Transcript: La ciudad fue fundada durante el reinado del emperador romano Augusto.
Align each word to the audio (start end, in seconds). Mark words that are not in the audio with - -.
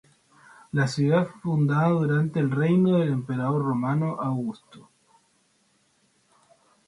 La 0.71 0.87
ciudad 0.87 1.27
fue 1.27 1.41
fundada 1.41 1.89
durante 1.89 2.39
el 2.39 2.49
reinado 2.49 2.97
del 3.01 3.09
emperador 3.09 3.63
romano 3.63 4.17
Augusto. 4.19 4.89